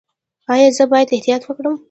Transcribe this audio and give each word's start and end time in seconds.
ایا 0.53 0.69
زه 0.77 0.83
باید 0.91 1.09
احتیاط 1.15 1.43
وکړم؟ 1.45 1.75